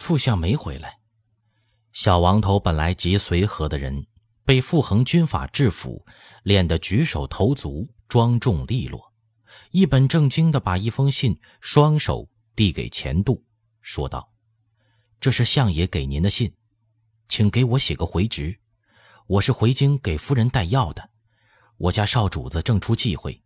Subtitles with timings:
[0.00, 0.98] 副相没回来。
[1.92, 4.06] 小王头本来极随和的人，
[4.46, 6.06] 被傅恒军法制服，
[6.42, 9.12] 练得举手投足庄重利落，
[9.72, 12.26] 一本正经地把一封信双手
[12.56, 13.44] 递给钱度，
[13.82, 14.32] 说道
[15.20, 16.50] ：“这是相爷给您的信，
[17.28, 18.58] 请给我写个回执。
[19.26, 21.10] 我是回京给夫人带药的，
[21.76, 23.42] 我家少主子正出忌讳，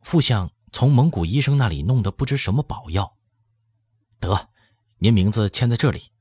[0.00, 3.14] 副相从蒙古医生那里弄的不知什么宝药。
[4.18, 4.48] 得，
[5.02, 6.12] 您名字签在这里。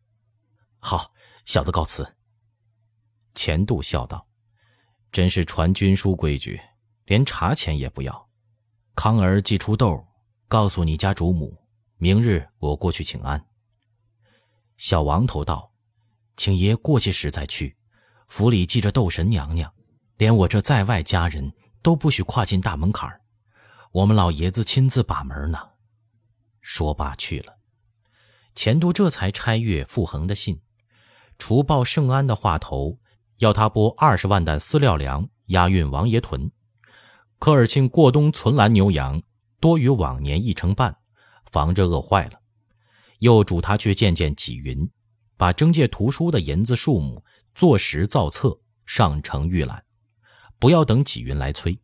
[0.80, 1.14] 好。”
[1.46, 2.16] 小的告辞。
[3.36, 4.28] 钱度笑道
[5.12, 6.60] ：“真是传军书规矩，
[7.06, 8.30] 连茶钱也不要。
[8.96, 10.04] 康儿寄出豆，
[10.48, 11.58] 告诉你家主母，
[11.98, 13.44] 明日我过去请安。”
[14.78, 15.72] 小王头道
[16.38, 17.76] ：“请爷过些时再去。
[18.30, 19.72] 府里记着斗神娘娘，
[20.18, 21.54] 连我这在外家人
[21.84, 23.22] 都不许跨进大门槛儿。
[23.92, 25.60] 我们老爷子亲自把门呢。”
[26.62, 27.61] 说罢去了。
[28.56, 30.60] 钱都这才拆阅傅恒的信。
[31.38, 33.00] 除报圣安的话头，
[33.40, 36.52] 要他拨二十万担饲料粮押运王爷屯。
[37.40, 39.22] 科尔沁过冬存栏牛羊
[39.60, 40.96] 多于往年一成半，
[41.52, 42.40] 防着饿坏了。
[43.20, 44.90] 又嘱他去见见纪云，
[45.38, 47.24] 把征借图书的银子数目
[47.56, 49.84] 坐实造册，上呈预览，
[50.60, 51.78] 不要等纪云来催。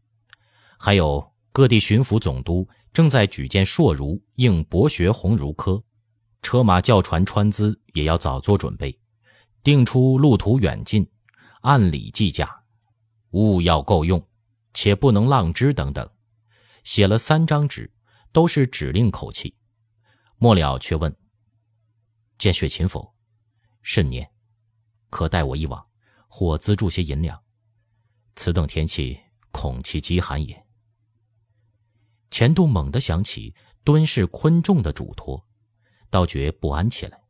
[0.77, 5.83] 还有各地巡抚总督正在举荐硕儒应博学鸿儒科，
[6.47, 8.97] 车马轿船穿资也要早做准备。
[9.63, 11.05] 定出路途远近，
[11.59, 12.63] 按理计价，
[13.31, 14.25] 物要够用，
[14.73, 16.09] 且不能浪支等等。
[16.85, 17.91] 写了三张纸，
[18.31, 19.57] 都是指令口气。
[20.37, 21.13] 末了却问
[22.39, 23.13] ：“见雪琴否？
[23.81, 24.31] 甚念？
[25.09, 25.85] 可带我一往，
[26.29, 27.37] 或资助些银两。
[28.37, 29.19] 此等天气，
[29.51, 30.65] 恐其极寒也。”
[32.31, 33.53] 钱度猛地想起
[33.83, 35.45] 敦氏昆仲的嘱托，
[36.09, 37.21] 倒觉不安起来，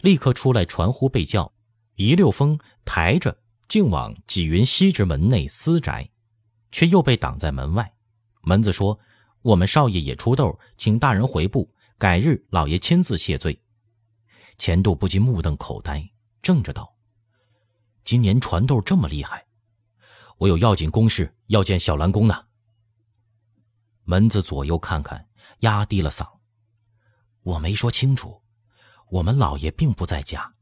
[0.00, 1.52] 立刻出来传呼被叫。
[1.94, 6.10] 一溜风抬着，竟往纪云西直门内私宅，
[6.70, 7.94] 却又被挡在门外。
[8.42, 8.98] 门子说
[9.42, 13.62] ：“我们少爷也出豆，请大人回部，改日老爷亲自谢罪。”
[14.56, 16.10] 钱度不禁目瞪口呆，
[16.42, 16.96] 怔着道
[18.02, 19.46] ：“今年传豆这么厉害，
[20.38, 22.46] 我有要紧公事要见小兰公呢。”
[24.04, 25.28] 门子左右看看，
[25.60, 26.26] 压低了嗓
[27.42, 28.42] ：“我没说清楚，
[29.08, 30.54] 我们老爷并不在家。”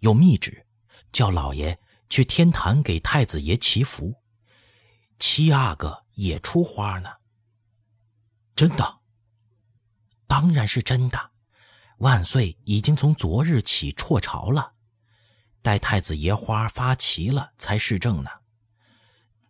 [0.00, 0.66] 有密旨，
[1.10, 4.14] 叫老爷去天坛给太子爷祈福。
[5.18, 7.10] 七阿哥也出花呢。
[8.54, 9.00] 真的？
[10.26, 11.30] 当然是真的。
[11.98, 14.74] 万岁已经从昨日起辍朝了，
[15.62, 18.30] 待太子爷花发齐了才施政呢。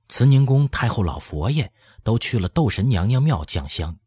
[0.08, 1.70] 慈宁宫太后老佛爷
[2.02, 3.98] 都去了斗神娘娘庙降香，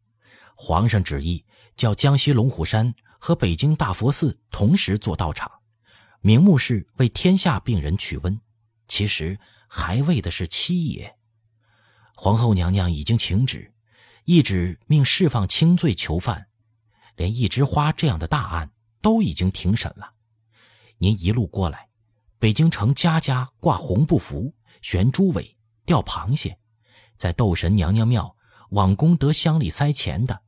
[0.56, 1.44] 皇上旨意
[1.76, 5.50] 叫江西龙虎山和北京大佛寺同时做道场。
[6.20, 8.40] 名目是为天下病人取温，
[8.86, 9.38] 其实
[9.68, 11.16] 还为的是七爷。
[12.14, 13.72] 皇后娘娘已经请旨，
[14.24, 16.46] 一旨命释放轻罪囚犯，
[17.16, 20.12] 连一枝花这样的大案都已经庭审了。
[20.98, 21.88] 您一路过来，
[22.38, 26.56] 北京城家家挂红布符、悬猪尾、吊螃蟹，
[27.16, 28.36] 在斗神娘娘庙
[28.70, 30.42] 往功德箱里塞钱的，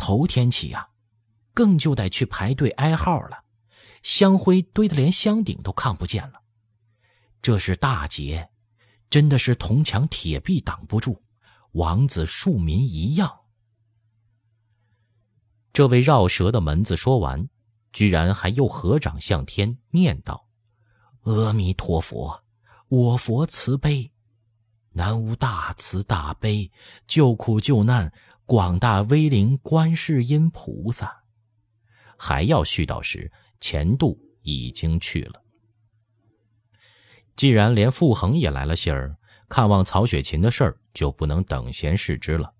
[0.00, 0.88] 头天起呀，
[1.52, 3.44] 更就得去排队挨号了。
[4.02, 6.40] 香灰堆得连香顶都看不见了，
[7.42, 8.48] 这是大劫，
[9.10, 11.22] 真的是铜墙铁壁挡不住，
[11.72, 13.40] 王子庶民一样。
[15.70, 17.46] 这位绕舌的门子说完，
[17.92, 20.48] 居然还又合掌向天念道
[21.24, 22.42] ：“阿弥陀佛，
[22.88, 24.10] 我佛慈悲，
[24.92, 26.72] 南无大慈大悲
[27.06, 28.10] 救苦救难
[28.50, 31.22] 广大威灵观世音菩萨。”
[32.18, 33.30] 还要絮叨时。
[33.60, 35.42] 钱度已经去了。
[37.36, 39.14] 既然连傅恒也来了信儿，
[39.50, 42.50] 看望曹雪芹的事儿就不能等闲视之了。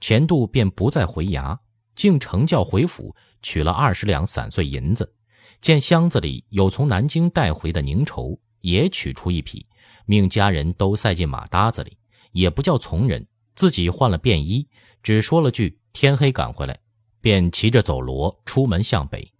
[0.00, 1.56] 钱度便不再回衙，
[1.94, 5.14] 竟乘轿回府，取了二十两散碎银子。
[5.60, 9.64] 见箱子里有从南京带回的宁绸，也取出一匹，
[10.04, 11.96] 命家人都塞进马搭子里，
[12.32, 13.24] 也不叫从人，
[13.54, 14.68] 自己换了便衣，
[15.02, 16.78] 只说了句“天黑赶回来”，
[17.20, 19.32] 便骑着走骡出门向北。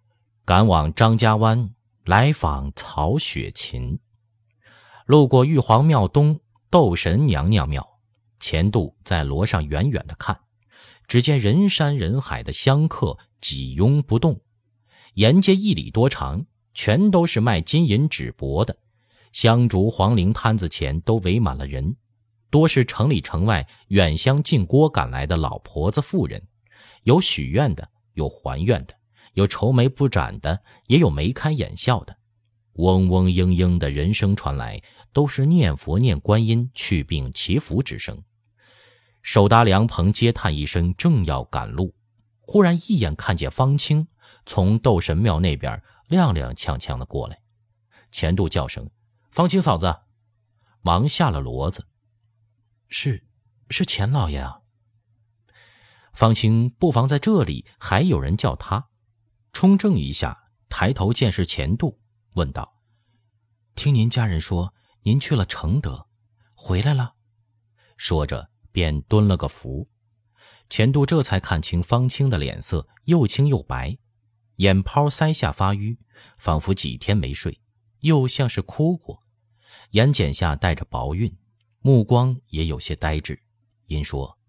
[0.45, 1.73] 赶往张家湾
[2.03, 3.97] 来访曹雪芹，
[5.05, 6.37] 路过玉皇庙东
[6.69, 7.87] 斗神娘娘庙，
[8.41, 10.37] 钱度在罗上远远的看，
[11.07, 14.41] 只见人山人海的香客挤拥不动，
[15.13, 18.75] 沿街一里多长，全都是卖金银纸帛的，
[19.31, 21.95] 香烛黄陵摊子前都围满了人，
[22.53, 26.39] 多是城里城外远乡近郭赶来的老婆子妇人，
[27.01, 28.93] 有许愿的，有还愿的。
[29.33, 32.15] 有愁眉不展的，也有眉开眼笑的，
[32.73, 34.79] 嗡嗡嘤嘤的人声传来，
[35.11, 38.21] 都是念佛念观音、去病祈福之声。
[39.23, 41.95] 手搭凉棚，嗟叹一声，正要赶路，
[42.41, 44.07] 忽然一眼看见方清
[44.45, 47.39] 从斗神庙那边踉踉跄跄的过来。
[48.11, 48.87] 钱度叫声
[49.33, 50.01] ：“方清嫂子！”
[50.85, 51.87] 忙下了骡子。
[52.93, 53.25] 是，
[53.71, 54.59] 是钱老爷啊。
[56.13, 58.89] 方清不妨在这里，还有人叫他。
[59.51, 61.99] 冲正一下，抬头见是钱度，
[62.35, 62.79] 问道
[63.73, 66.07] ：“听您家人说，您去了承德，
[66.55, 67.15] 回来了？”
[67.97, 68.51] 说着。
[68.73, 69.87] 便蹲了个伏，
[70.67, 73.99] 钱度这才看清方清的脸色，又青又白，
[74.55, 75.95] 眼泡腮下发淤，
[76.39, 77.61] 仿佛几天没睡，
[77.99, 79.21] 又像是哭过，
[79.91, 81.37] 眼睑下带着薄晕，
[81.85, 83.43] 目光也有些呆滞。
[83.87, 84.39] 因说：“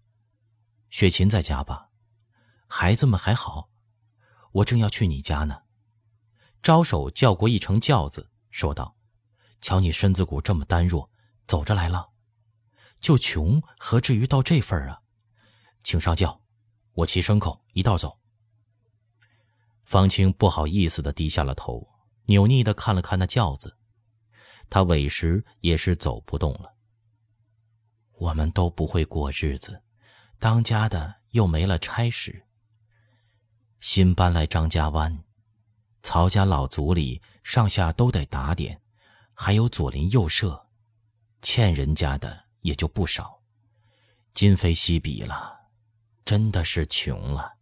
[0.89, 1.89] 雪琴在家吧？
[2.65, 3.69] 孩子们还好？
[4.53, 5.63] 我正要去你家呢。”
[6.63, 8.95] 招手叫过一乘轿子，说道
[9.59, 11.11] ：“瞧你身子骨这么单弱，
[11.45, 12.11] 走着来了。”
[13.01, 15.01] 就穷，何至于到这份儿啊？
[15.83, 16.41] 请上轿，
[16.93, 18.17] 我骑牲口一道走。
[19.83, 21.87] 方清不好意思的低下了头，
[22.27, 23.77] 扭捏的看了看那轿子，
[24.69, 26.74] 他委实也是走不动了。
[28.25, 29.83] 我们都不会过日子，
[30.39, 32.47] 当家的又没了差事。
[33.79, 35.23] 新搬来张家湾，
[36.01, 38.81] 曹家老族里上下都得打点，
[39.33, 40.67] 还有左邻右舍，
[41.41, 42.45] 欠人家的。
[42.65, 43.43] 也就不少，
[44.33, 45.69] 今非昔比了，
[46.25, 47.57] 真的是穷了。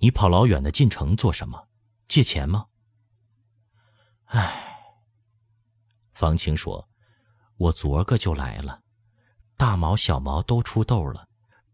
[0.00, 1.66] 你跑老远的进城做什么？
[2.06, 2.66] 借钱吗？
[4.26, 5.00] 唉，
[6.12, 6.86] 方清说
[7.56, 8.82] ：“我昨个就来了，
[9.56, 11.28] 大毛小毛都出痘了，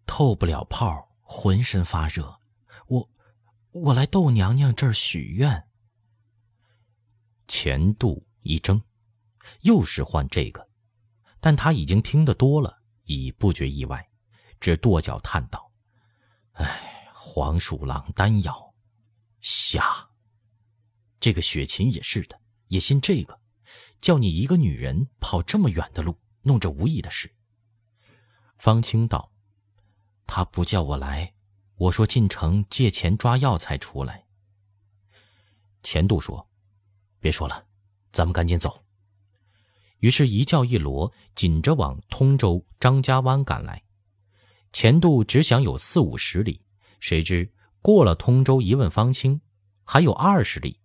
[0.06, 2.38] 透不了泡，浑身发热。
[2.86, 3.10] 我，
[3.72, 5.68] 我来窦娘娘这儿许愿。”
[7.48, 8.82] 钱度一怔。
[9.62, 10.68] 又是换这个，
[11.40, 14.08] 但他已经听得多了，已不觉意外，
[14.60, 15.72] 只跺脚叹道
[16.54, 18.72] ：“哎，黄鼠狼丹药，
[19.40, 19.84] 瞎！
[21.18, 23.38] 这个雪琴也是的，也信这个，
[24.02, 27.32] 叫你一个女人跑这么远的路，弄这无益的事。”
[28.58, 29.32] 方清道
[30.26, 31.32] ：“他不叫我来，
[31.76, 34.26] 我说进城借钱抓药才出来。”
[35.82, 36.46] 钱度说
[37.18, 37.66] ：“别说了，
[38.12, 38.84] 咱们赶紧走。”
[39.98, 43.84] 于是，一轿一骡紧着往通州张家湾赶来。
[44.72, 46.60] 钱度只想有四五十里，
[46.98, 49.40] 谁知过了通州，一问方清，
[49.84, 50.80] 还有二十里。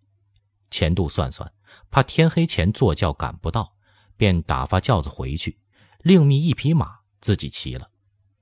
[0.70, 1.52] 钱度算算，
[1.90, 3.76] 怕天黑前坐轿赶不到，
[4.16, 5.60] 便打发轿子回去，
[6.00, 7.90] 另觅一匹马自己骑了，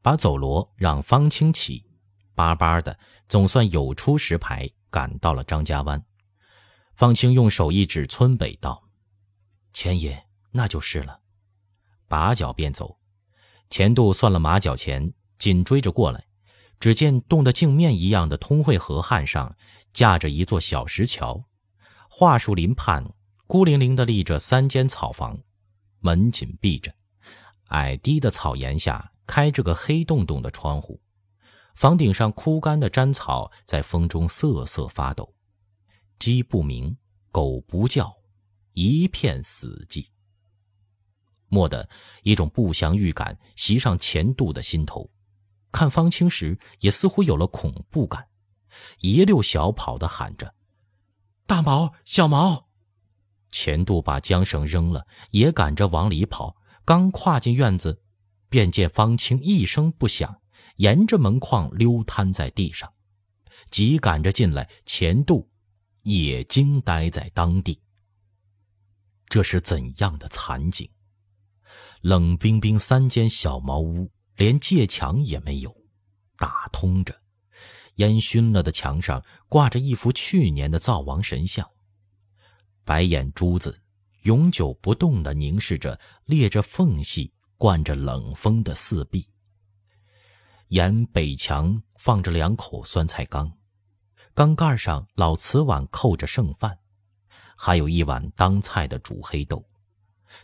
[0.02, 1.86] 把走骡让方清骑，
[2.34, 6.04] 巴巴的总算有出石牌，赶到了张家湾。
[6.96, 8.84] 方清用手一指村北道
[9.74, 10.24] ：“钱爷。”
[10.58, 11.20] 那就是了，
[12.08, 12.98] 拔脚便走。
[13.70, 16.28] 钱度算了马脚钱，紧追着过来。
[16.80, 19.54] 只见冻得镜面一样的通惠河汉上
[19.92, 21.44] 架着一座小石桥，
[22.10, 23.04] 桦树林畔
[23.48, 25.38] 孤零零地立着三间草房，
[26.00, 26.94] 门紧闭着。
[27.70, 31.02] 矮低的草檐下开着个黑洞洞的窗户，
[31.76, 35.34] 房顶上枯干的毡草在风中瑟瑟发抖。
[36.20, 36.96] 鸡不鸣，
[37.32, 38.16] 狗不叫，
[38.74, 40.08] 一片死寂。
[41.50, 41.88] 蓦地，
[42.24, 45.10] 一种不祥预感袭上钱度的心头。
[45.72, 48.28] 看方清时，也似乎有了恐怖感，
[49.00, 50.54] 一溜小跑的喊着
[51.46, 52.70] ：“大毛，小毛！”
[53.52, 56.56] 钱度把缰绳扔了，也赶着往里跑。
[56.84, 58.02] 刚跨进院子，
[58.50, 60.42] 便见方清一声不响，
[60.76, 62.92] 沿着门框溜瘫在地上。
[63.72, 65.50] 急赶着进来，钱度
[66.04, 67.82] 也惊呆在当地。
[69.28, 70.88] 这是怎样的惨景？
[72.02, 75.76] 冷冰冰三间小茅屋，连界墙也没有，
[76.38, 77.20] 打通着，
[77.96, 81.70] 烟熏了的墙上挂着一幅去年的灶王神像，
[82.84, 83.82] 白眼珠子
[84.24, 89.28] 永久不动地凝视着裂着缝隙、灌着冷风的四壁。
[90.70, 93.52] 沿北墙放着两口酸菜缸，
[94.34, 96.78] 缸盖上老瓷碗扣着剩饭，
[97.56, 99.64] 还有一碗当菜的煮黑豆。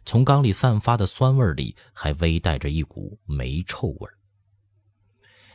[0.06, 4.10] 从缸里散发的酸味里，还微带着一股霉臭味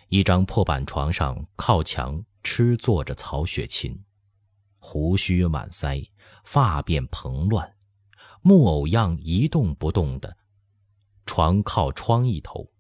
[0.09, 3.99] 一张破板床上，靠墙痴坐着曹雪芹，
[4.79, 6.09] 胡须满腮，
[6.45, 7.77] 发辫蓬乱，
[8.41, 10.37] 木偶样一动不动的。
[11.27, 12.73] 床靠窗一头，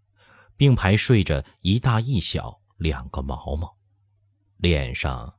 [0.56, 3.76] 并排睡着一大一小两个毛毛。
[4.58, 5.34] 脸上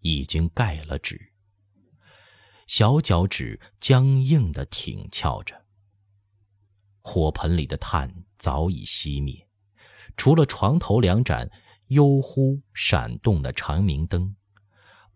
[0.00, 1.32] 已经盖了纸，
[2.66, 5.66] 小脚趾僵硬的挺翘着。
[7.02, 9.45] 火盆里的炭早已熄灭，
[10.16, 11.50] 除了床头两盏
[11.88, 14.34] 幽忽闪动的长明灯，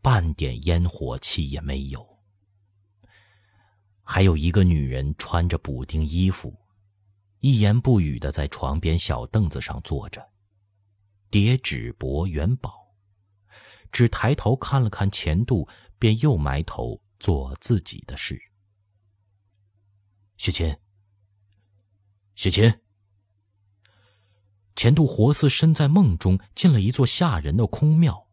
[0.03, 2.07] 半点烟火气也没有。
[4.03, 6.57] 还有一个女人穿着补丁衣服，
[7.39, 10.25] 一言不语的在床边小凳子上坐着，
[11.31, 12.95] 叠纸帛元宝，
[13.93, 18.41] 只抬头看了看钱度，便又埋头做自己的事。
[20.37, 20.77] 雪琴。
[22.35, 22.73] 雪琴，
[24.81, 28.29] 钱度活似身在梦中，进了一座吓人的空庙，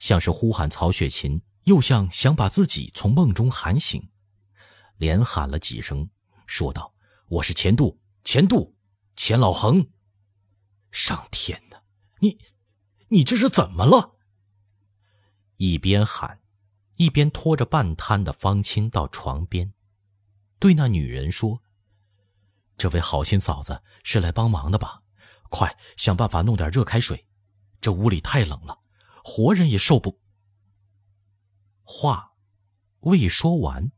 [0.00, 4.10] 像是呼喊曹雪芹，又像想把自己从梦中喊醒，
[4.96, 6.10] 连喊了几声，
[6.44, 6.92] 说道
[7.30, 8.74] ：“我是钱度，钱度，
[9.14, 9.88] 钱老恒。”
[10.90, 11.80] 上天哪，
[12.18, 12.36] 你，
[13.10, 14.16] 你这是怎么了？
[15.56, 16.40] 一边喊，
[16.96, 19.72] 一边拖着半瘫的方青到床边，
[20.58, 21.62] 对那女人说。
[22.76, 25.04] 这位好心嫂子是来帮忙的吧？
[25.50, 27.26] 快想办法弄点热开水，
[27.80, 28.78] 这屋里太冷了，
[29.24, 30.20] 活人也受不。
[31.82, 32.32] 话
[33.00, 33.90] 未说完，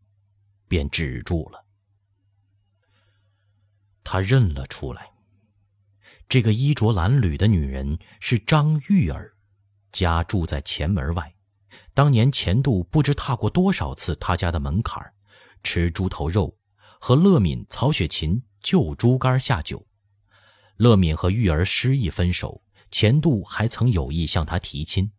[0.69, 1.65] 便止住了。
[4.05, 5.11] 他认了出来，
[6.29, 9.35] 这个衣着褴褛的女人是张玉儿，
[9.93, 11.35] 家住在前门外。
[11.95, 15.03] 当年钱度不知踏过多少次他家的门槛
[15.63, 16.57] 吃猪头肉，
[17.01, 18.43] 和乐敏、曹雪芹。
[18.61, 19.87] 就猪肝下酒，
[20.79, 25.13] 乐敏和玉儿失意分手，钱度还曾有意向他提亲。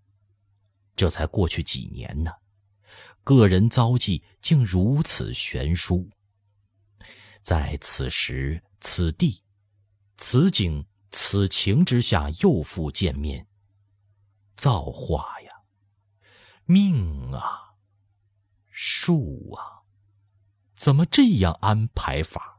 [0.96, 2.32] 这才过去几年呢，
[3.24, 6.10] 个人遭际竟如此悬殊。
[7.42, 9.44] 在此时此地、
[10.18, 13.48] 此景此情之下又复见面，
[14.56, 15.52] 造化呀，
[16.66, 17.76] 命啊，
[18.68, 19.84] 数啊，
[20.76, 22.59] 怎么这样安排法？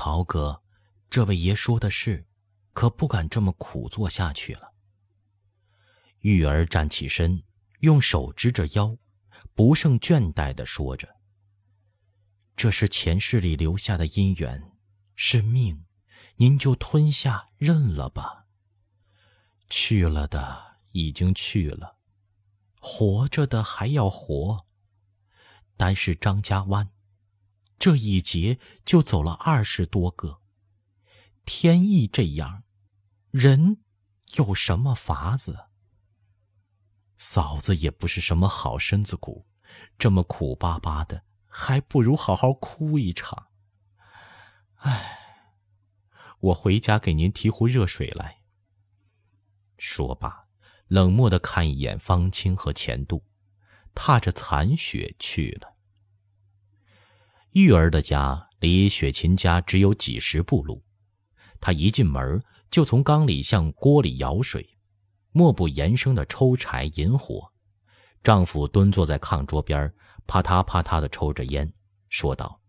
[0.00, 0.62] 曹哥，
[1.10, 2.24] 这位爷说的是，
[2.72, 4.72] 可不敢这么苦做下去了。
[6.20, 7.42] 玉儿站起身，
[7.80, 8.96] 用手支着腰，
[9.54, 11.16] 不胜倦怠的说着
[12.54, 14.70] ：“这是前世里留下的姻缘，
[15.16, 15.84] 是命，
[16.36, 18.46] 您就吞下认了吧。
[19.68, 21.96] 去了的已经去了，
[22.80, 24.64] 活着的还要活。
[25.76, 26.88] 单是张家湾。”
[27.78, 30.40] 这一劫就走了二十多个，
[31.44, 32.64] 天意这样，
[33.30, 33.78] 人
[34.34, 35.68] 有什么法子？
[37.16, 39.46] 嫂子也不是什么好身子骨，
[39.96, 43.48] 这么苦巴巴的，还不如好好哭一场。
[44.76, 45.18] 唉，
[46.40, 48.42] 我回家给您提壶热水来。
[49.76, 50.48] 说罢，
[50.88, 53.24] 冷漠的看一眼方清和钱度，
[53.94, 55.77] 踏着残雪去了。
[57.52, 60.82] 玉儿的家离雪琴家只有几十步路，
[61.60, 64.78] 她一进门就从缸里向锅里舀水，
[65.32, 67.50] 默不言声的抽柴引火。
[68.22, 69.92] 丈夫蹲坐在炕桌边，
[70.26, 71.72] 啪嗒啪嗒的抽着烟，
[72.10, 72.60] 说道：“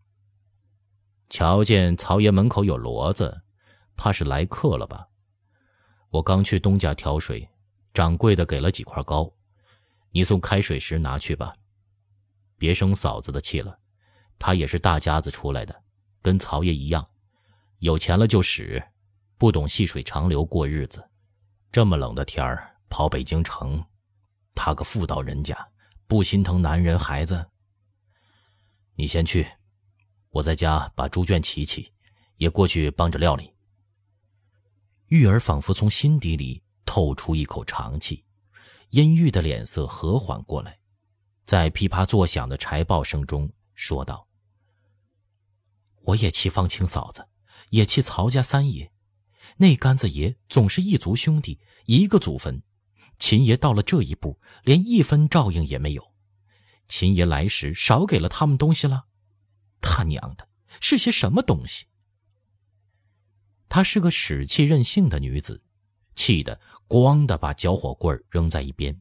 [1.30, 3.42] 瞧见曹爷门口有骡子，
[3.98, 5.08] 怕是来客了吧？
[6.10, 7.50] 我刚去东家挑水，
[7.94, 9.34] 掌柜的给了几块糕，
[10.12, 11.54] 你送开水时拿去吧，
[12.58, 13.78] 别生嫂子的气了。”
[14.40, 15.84] 他也是大家子出来的，
[16.22, 17.06] 跟曹爷一样，
[17.80, 18.82] 有钱了就使，
[19.38, 21.08] 不懂细水长流过日子。
[21.72, 23.84] 这么冷的天儿跑北京城，
[24.56, 25.70] 他个妇道人家，
[26.08, 27.46] 不心疼男人孩子？
[28.96, 29.46] 你先去，
[30.30, 31.94] 我在家把猪圈起起，
[32.38, 33.54] 也过去帮着料理。
[35.08, 38.24] 玉儿仿佛从心底里透出一口长气，
[38.92, 40.80] 阴郁的脸色和缓过来，
[41.46, 44.29] 在噼啪作响的柴爆声中说道。
[46.10, 47.28] 我也气方清嫂子，
[47.70, 48.92] 也气曹家三爷，
[49.58, 52.62] 那杆子爷总是一族兄弟，一个祖坟。
[53.20, 56.14] 秦爷到了这一步，连一分照应也没有。
[56.88, 59.06] 秦爷来时少给了他们东西了，
[59.82, 60.48] 他娘的，
[60.80, 61.86] 是些什么东西？
[63.68, 65.62] 她是个使气任性的女子，
[66.16, 69.00] 气得咣的把搅火棍扔在一边。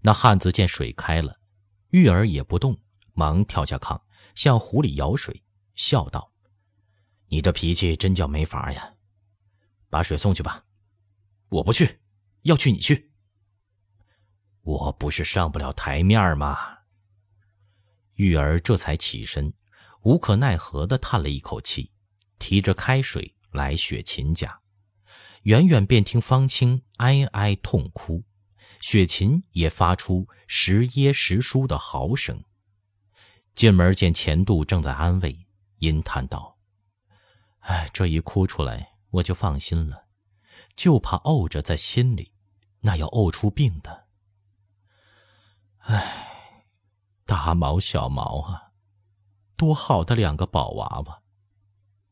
[0.00, 1.38] 那汉子见水开了，
[1.90, 2.78] 玉儿也不动，
[3.12, 4.00] 忙跳下炕，
[4.34, 5.42] 向湖里舀水。
[5.76, 6.32] 笑道
[7.28, 8.94] ：“你这脾气真叫没法呀！
[9.88, 10.64] 把水送去吧。
[11.48, 12.00] 我不去，
[12.42, 13.12] 要去你去。
[14.62, 16.78] 我不是上不了台面吗？”
[18.14, 19.52] 玉儿这才起身，
[20.00, 21.92] 无可奈何的叹了一口气，
[22.38, 24.60] 提着开水来雪琴家。
[25.42, 28.24] 远远便听方清哀哀痛哭，
[28.80, 32.42] 雪琴也发出时耶时疏的嚎声。
[33.54, 35.45] 进门见钱度正在安慰，
[35.78, 36.58] 阴叹道
[37.60, 40.06] ：“哎，这一哭出来，我就放心了，
[40.74, 42.32] 就怕怄着在心里，
[42.80, 44.06] 那要怄出病的。
[45.78, 46.74] 哎，
[47.24, 48.72] 大毛小毛啊，
[49.56, 51.22] 多好的两个宝娃娃，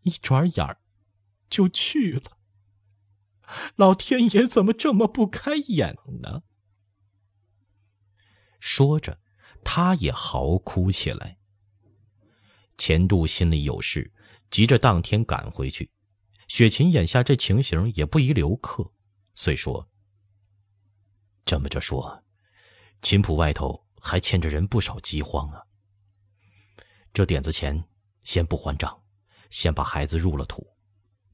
[0.02, 0.80] 一转眼儿
[1.49, 2.38] 就去了。”
[3.76, 6.44] 老天爷怎么这么不开眼呢？
[8.59, 9.21] 说着，
[9.62, 11.38] 他也嚎哭起来。
[12.78, 14.12] 钱度心里有事，
[14.50, 15.90] 急着当天赶回去。
[16.49, 18.93] 雪琴眼下这情形也不宜留客，
[19.35, 19.88] 遂说
[21.45, 22.23] ：“这么着说，
[23.02, 25.62] 秦府外头还欠着人不少饥荒啊。
[27.12, 27.85] 这点子钱
[28.23, 29.02] 先不还账，
[29.50, 30.66] 先把孩子入了土，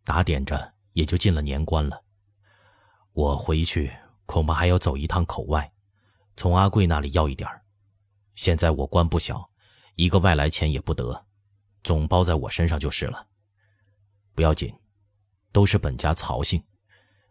[0.05, 2.05] 打点着。”也就进了年关了。
[3.13, 3.93] 我回去
[4.27, 5.73] 恐怕还要走一趟口外，
[6.37, 7.49] 从阿贵那里要一点
[8.35, 9.53] 现在我官不小，
[9.95, 11.27] 一个外来钱也不得，
[11.83, 13.27] 总包在我身上就是了。
[14.35, 14.75] 不要紧，
[15.53, 16.63] 都是本家曹姓，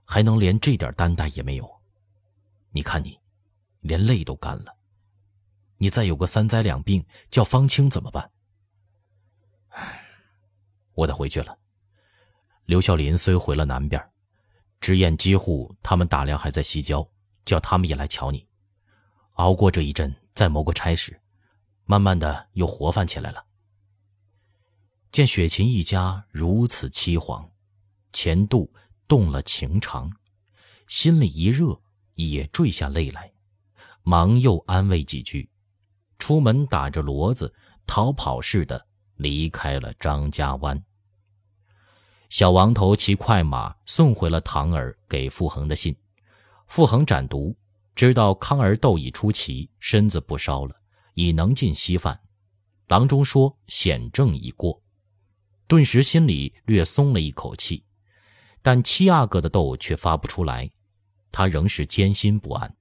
[0.06, 1.82] 还能连这点担待也没有？
[2.72, 3.20] 你看你，
[3.80, 4.76] 连泪都干了。
[5.78, 8.30] 你再有个三灾两病，叫方清怎么办？
[9.70, 10.06] 唉，
[10.94, 11.58] 我得回去了。
[12.66, 14.04] 刘孝林虽回了南边，
[14.82, 17.08] 知燕几户他们大量还在西郊，
[17.46, 18.48] 叫他们也来瞧你。
[19.36, 21.20] 熬过这一阵，再谋个差事，
[21.86, 23.44] 慢慢的又活泛起来了。
[25.12, 27.50] 见雪琴一家如此凄惶，
[28.14, 28.72] 钱度
[29.08, 30.12] 动了情肠，
[30.88, 31.82] 心里一热，
[32.14, 33.32] 也坠下泪来，
[34.04, 35.50] 忙又安慰几句，
[36.20, 37.52] 出门打着骡子
[37.88, 38.86] 逃跑似的
[39.16, 40.84] 离开了张家湾。
[42.30, 45.96] 小王头骑快马送回了唐儿给傅恒的信，
[46.68, 47.58] 傅恒展读，
[47.96, 50.76] 知道康儿斗已出奇，身子不烧了，
[51.16, 52.22] 已能进稀饭。
[52.90, 54.80] 郎中说险症已过，
[55.70, 57.84] 顿时心里略松了一口气，
[58.64, 60.68] 但七阿哥的斗却发不出来，
[61.32, 62.76] 他仍是艰辛不安。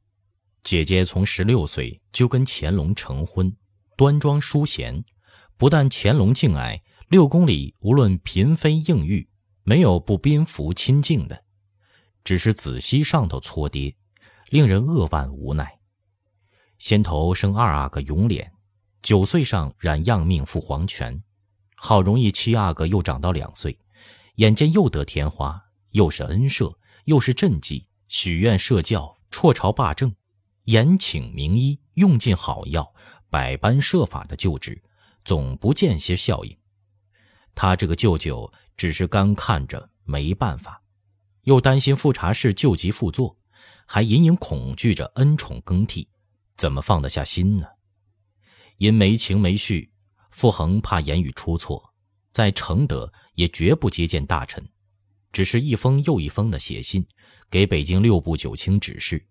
[0.63, 3.55] 姐姐从十六岁就跟乾隆成婚，
[3.95, 5.05] 端庄淑贤，
[5.59, 9.29] 不但乾隆敬爱，六宫里无论嫔妃应遇。
[9.65, 11.45] 没有不宾服亲近的，
[12.25, 13.95] 只是子熙上头搓爹，
[14.49, 15.79] 令人扼腕无奈。
[16.79, 18.49] 先头生二阿哥永琏，
[19.03, 21.23] 九岁上染样命赴黄泉，
[21.81, 23.79] 好容易七阿哥又长到两岁，
[24.35, 30.15] 眼见又得天花，又是恩赦，又是赈济，许愿设教，辍朝罢政，
[30.65, 32.93] 延请名医，用尽好药，
[33.31, 34.83] 百般设法的救治，
[35.25, 36.57] 总不见些效应。
[37.55, 38.53] 他这个舅舅。
[38.79, 40.81] 只是干看着没办法，
[41.43, 43.37] 又担心富察氏旧疾复作，
[43.87, 46.09] 还隐隐恐惧着恩宠更替，
[46.57, 47.67] 怎么放得下心呢？
[48.77, 49.91] 因没情没绪，
[50.39, 51.83] 傅恒怕言语出错，
[52.31, 54.65] 在承德也绝不接见大臣，
[55.33, 57.05] 只是一封又一封的写信
[57.51, 59.27] 给北京六部九卿指示，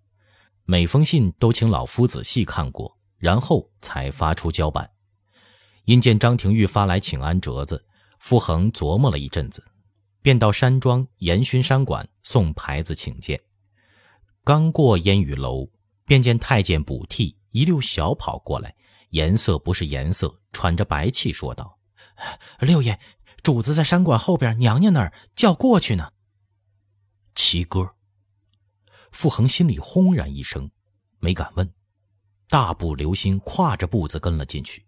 [0.66, 4.92] 每封信都请老夫仔细看过，然后才发出交办。
[5.86, 7.86] 因见张廷玉发来请安折子。
[8.20, 9.64] 傅恒琢磨了一阵子，
[10.22, 13.40] 便到山庄延勋山馆送牌子请见。
[14.44, 15.70] 刚过烟雨楼，
[16.06, 18.76] 便见太监补替一溜小跑过来，
[19.10, 21.80] 颜色不是颜色，喘着白气说道
[22.60, 23.00] ：“六爷，
[23.44, 26.12] 主子在山馆后边娘娘那儿叫过去呢。”
[27.36, 27.94] 七哥。
[29.12, 30.70] 傅恒心里轰然一声，
[31.20, 31.74] 没敢问，
[32.50, 34.86] 大步流星跨着步子跟了进去。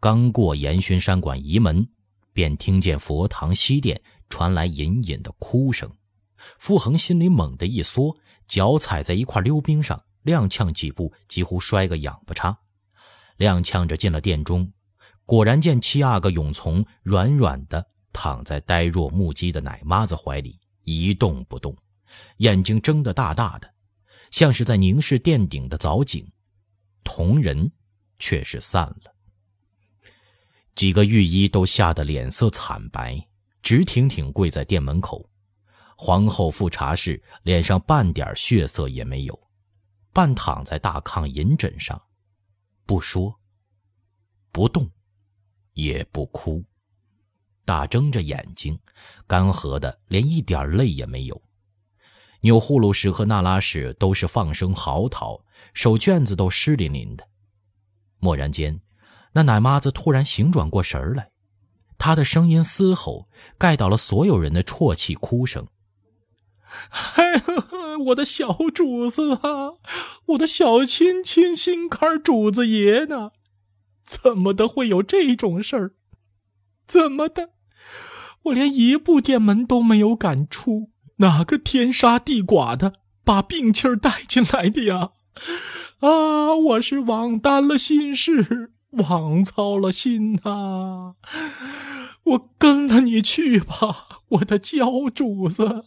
[0.00, 1.88] 刚过延勋山馆仪门。
[2.30, 5.92] 便听见佛堂西殿传来隐隐的哭声，
[6.60, 8.16] 傅恒心里猛地一缩，
[8.46, 12.56] 脚踩在一块溜冰上，踉跄几步，几乎摔个仰不叉。
[13.38, 14.72] 踉跄着进了殿中，
[15.24, 21.76] 果然见七阿哥永从软软的躺在呆若木鸡的奶妈子怀里，一动不动，
[22.38, 23.72] 眼睛睁得大大的，
[24.30, 26.30] 像是在凝视殿顶的藻井。
[27.04, 27.72] 同人
[28.18, 29.14] 却是散了。
[30.74, 33.26] 几个御医都吓得脸色惨白，
[33.62, 35.28] 直挺挺跪在店门口。
[35.96, 39.48] 皇后复查氏脸上半点血色也没有，
[40.12, 42.00] 半躺在大炕银枕上，
[42.88, 43.38] 不说，
[44.50, 44.88] 不动，
[45.74, 46.64] 也不哭，
[47.66, 48.78] 大睁着眼睛，
[49.26, 51.42] 干涸的连一点泪也没有。
[52.40, 55.38] 钮祜禄氏和那拉氏都是放声嚎啕，
[55.74, 57.28] 手绢子都湿淋淋的。
[58.20, 58.80] 蓦然间。
[59.32, 61.30] 那奶妈子突然醒转过神来，
[61.98, 65.68] 她的声音嘶吼，盖倒了所有人的啜泣哭声。
[67.16, 67.42] 哎，
[68.08, 69.74] 我的小主子啊，
[70.26, 73.32] 我的小亲亲心肝主子爷呢？
[74.06, 75.92] 怎么的会有这种事儿？
[76.86, 77.50] 怎么的？
[78.44, 85.10] 我连一步店门都没有敢出，哪个天杀地剐的把病气儿带进来的呀？
[86.00, 91.14] 啊，我是枉担了心事，枉操了心呐！
[92.24, 95.84] 我跟了你去吧，我的娇主子。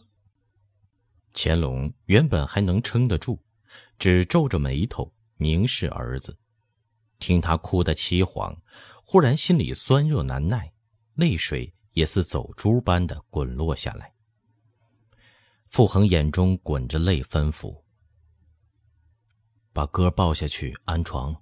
[1.34, 3.40] 乾隆原本还能撑得住，
[3.98, 6.36] 只皱着眉头凝视儿子，
[7.18, 8.56] 听他哭得凄惶，
[9.04, 10.72] 忽然心里酸热难耐，
[11.14, 14.12] 泪水也似走珠般的滚落下来。
[15.68, 17.82] 傅恒眼中滚着泪，吩咐
[19.72, 21.34] ：“把哥抱下去安床，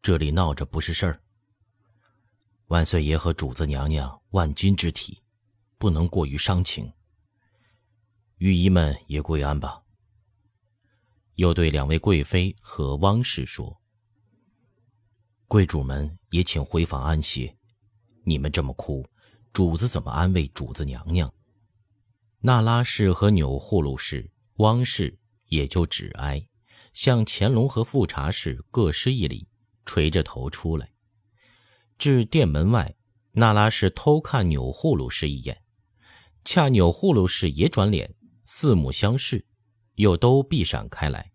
[0.00, 1.20] 这里闹着不是事儿。
[2.68, 5.20] 万岁爷和主子娘娘万金之体，
[5.78, 6.92] 不能过于伤情。”
[8.40, 9.82] 御医们也跪安吧。
[11.34, 13.82] 又对两位贵妃和汪氏说
[15.46, 17.54] ：“贵主们也请回房安歇。
[18.24, 19.06] 你们这么哭，
[19.52, 21.30] 主子怎么安慰主子娘娘？”
[22.40, 26.48] 那拉氏和钮祜禄氏、汪氏也就只哀，
[26.94, 29.46] 向乾隆和富察氏各施一礼，
[29.84, 30.94] 垂着头出来。
[31.98, 32.96] 至殿门外，
[33.32, 35.62] 那拉氏偷看钮祜禄氏一眼，
[36.42, 38.14] 恰钮祜禄氏也转脸。
[38.52, 39.46] 四目相视，
[39.94, 41.29] 又都避闪开来。